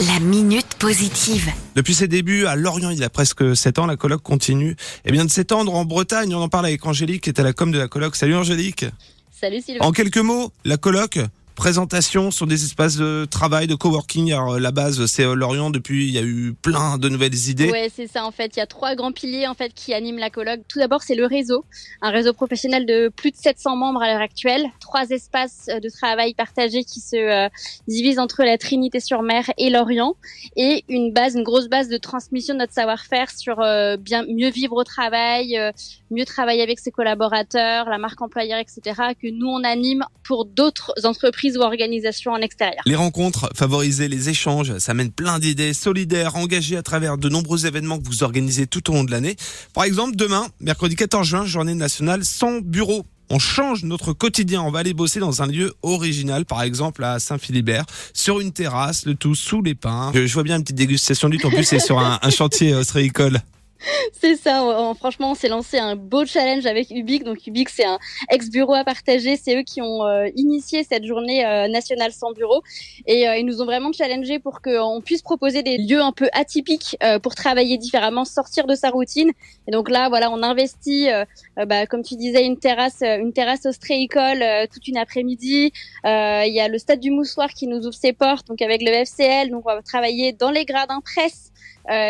[0.00, 1.52] La minute positive.
[1.76, 4.74] Depuis ses débuts à Lorient, il y a presque 7 ans, la colloque continue
[5.04, 6.34] eh bien, de s'étendre en Bretagne.
[6.34, 8.16] On en parle avec Angélique, qui est à la com de la colloque.
[8.16, 8.86] Salut Angélique.
[9.30, 9.84] Salut Sylvain.
[9.84, 11.20] En quelques mots, la colloque,
[11.54, 14.32] présentation sur des espaces de travail, de coworking.
[14.32, 15.70] Alors, la base, c'est euh, Lorient.
[15.70, 17.70] Depuis, il y a eu plein de nouvelles idées.
[17.70, 18.56] Ouais, c'est ça en fait.
[18.56, 20.60] Il y a trois grands piliers en fait qui animent la colloque.
[20.68, 21.64] Tout d'abord, c'est le réseau,
[22.02, 24.64] un réseau professionnel de plus de 700 membres à l'heure actuelle.
[24.80, 27.48] Trois espaces euh, de travail partagés qui se euh,
[27.88, 30.16] divisent entre la Trinité-sur-Mer et Lorient,
[30.56, 34.50] et une base, une grosse base de transmission de notre savoir-faire sur euh, bien mieux
[34.50, 35.72] vivre au travail, euh,
[36.10, 39.14] mieux travailler avec ses collaborateurs, la marque employeur, etc.
[39.20, 42.82] Que nous on anime pour d'autres entreprises ou organisations en extérieur.
[42.86, 47.66] Les rencontres, favoriser les échanges, ça mène plein d'idées solidaires, engagées à travers de nombreux
[47.66, 49.36] événements que vous organisez tout au long de l'année.
[49.72, 53.04] Par exemple, demain, mercredi 14 juin, journée nationale sans bureau.
[53.30, 57.18] On change notre quotidien, on va aller bosser dans un lieu original, par exemple à
[57.18, 60.12] Saint-Philibert, sur une terrasse, le tout sous les pins.
[60.14, 63.40] Je, vois bien une petite dégustation du en plus c'est sur un, chantier euh, ostréicole.
[64.12, 67.24] C'est ça, franchement, on s'est lancé un beau challenge avec Ubique.
[67.24, 67.98] Donc Ubique, c'est un
[68.30, 69.36] ex-bureau à partager.
[69.36, 72.62] C'est eux qui ont euh, initié cette journée euh, nationale sans bureau.
[73.06, 76.28] Et euh, ils nous ont vraiment challengé pour qu'on puisse proposer des lieux un peu
[76.32, 79.30] atypiques pour travailler différemment, sortir de sa routine.
[79.66, 81.08] Et donc là, voilà, on investit,
[81.56, 85.72] bah, comme tu disais, une terrasse, une terrasse ostréicole euh, toute une après-midi.
[86.04, 88.90] Il y a le stade du Moussoir qui nous ouvre ses portes, donc avec le
[89.04, 89.50] FCL.
[89.50, 91.50] Donc on va travailler dans les gradins presse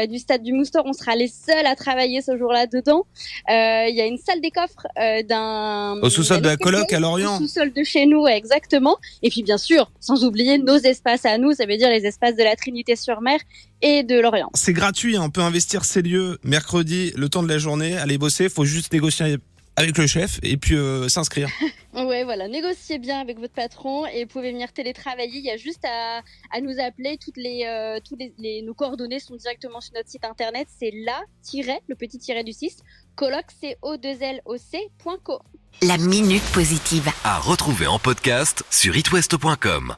[0.09, 0.85] du stade du Moustoir.
[0.87, 3.07] On sera les seuls à travailler ce jour-là dedans.
[3.51, 6.93] Euh, Il y a une salle des coffres euh, d'un Au sous-sol de la coloc
[6.93, 7.39] à Au Lorient.
[7.39, 8.97] sous-sol de chez nous, exactement.
[9.23, 12.37] Et puis bien sûr, sans oublier nos espaces à nous, ça veut dire les espaces
[12.37, 13.39] de la Trinité-sur-Mer
[13.83, 14.51] et de Lorient.
[14.55, 18.19] C'est gratuit, hein, on peut investir ces lieux mercredi, le temps de la journée, aller
[18.19, 19.37] bosser, faut juste négocier
[19.77, 21.49] avec le chef et puis euh, s'inscrire.
[21.95, 25.39] Ouais, voilà, négociez bien avec votre patron et vous pouvez venir télétravailler.
[25.39, 27.19] Il y a juste à, à nous appeler.
[27.19, 30.67] Toutes les, euh, tous les, les- nos coordonnées sont directement sur notre site internet.
[30.79, 32.79] C'est la tiret, le petit tiret du 6,
[33.15, 35.39] coloc, c o 2 l o c.co.
[35.83, 37.09] La minute positive.
[37.25, 39.95] À retrouver en podcast sur itwest.com.